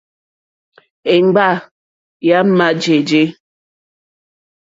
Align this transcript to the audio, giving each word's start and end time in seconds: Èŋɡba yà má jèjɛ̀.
Èŋɡba 1.13 1.47
yà 2.27 2.37
má 2.57 2.65
jèjɛ̀. 2.81 3.25